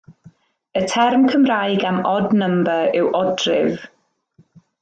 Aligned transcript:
Y 0.79 0.81
term 0.93 1.27
Cymraeg 1.33 1.85
am 1.91 2.01
‘odd 2.13 2.33
number' 2.41 2.91
yw 3.03 3.13
odrif. 3.23 3.89